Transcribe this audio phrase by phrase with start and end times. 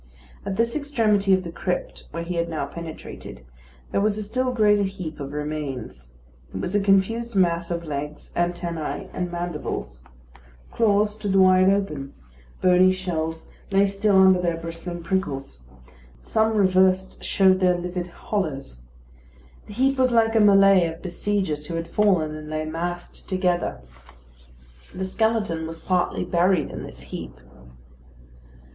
[0.47, 3.45] At this extremity of the crypt, where he had now penetrated,
[3.91, 6.13] there was a still greater heap of remains.
[6.51, 10.01] It was a confused mass of legs, antennæ, and mandibles.
[10.71, 12.15] Claws stood wide open;
[12.63, 15.59] bony shells lay still under their bristling prickles;
[16.17, 18.81] some reversed showed their livid hollows.
[19.67, 23.81] The heap was like a mêlée of besiegers who had fallen, and lay massed together.
[24.95, 27.39] The skeleton was partly buried in this heap.